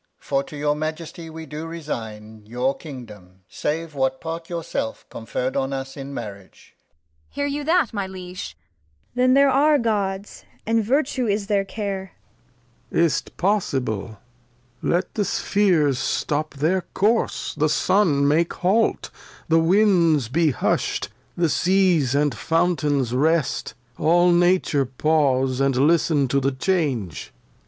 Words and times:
For 0.17 0.43
to 0.45 0.57
your 0.57 0.73
Majesty 0.75 1.29
we 1.29 1.45
do 1.45 1.67
resign 1.67 2.41
Your 2.47 2.75
Kingdom, 2.75 3.41
save 3.47 3.93
what 3.93 4.19
Part 4.19 4.49
your 4.49 4.63
self 4.63 5.07
conferr'd 5.11 5.55
On 5.55 5.73
us 5.73 5.95
in 5.95 6.11
Marriage. 6.11 6.73
Kent. 6.75 7.35
Hear 7.35 7.45
you 7.45 7.63
that, 7.65 7.93
my 7.93 8.07
Liege? 8.07 8.57
Cord. 9.13 9.15
T 9.15 9.21
hgn 9.21 9.27
t 9.35 9.39
here 9.41 9.49
are 9.49 9.77
Gods^ 9.77 10.43
and 10.65 10.83
Vertue 10.83 11.27
is 11.27 11.45
their 11.45 11.63
Care. 11.63 12.13
Lear. 12.89 13.03
Is't 13.03 13.37
Possible? 13.37 14.17
Let 14.81 15.13
the 15.13 15.23
Spheres 15.23 15.99
stop 15.99 16.55
their 16.55 16.81
Course, 16.95 17.53
the 17.53 17.69
Sun 17.69 18.27
make 18.27 18.53
Hault, 18.53 19.11
The 19.49 19.59
Winds 19.59 20.29
be 20.29 20.49
husht, 20.51 21.09
the 21.37 21.47
Seas 21.47 22.15
and 22.15 22.33
Fountains 22.33 23.13
rest; 23.13 23.75
All 23.99 24.31
Nature 24.31 24.85
pause, 24.87 25.59
and 25.61 25.75
listen 25.77 26.27
to 26.29 26.39
the 26.39 26.51
Change. 26.53 27.31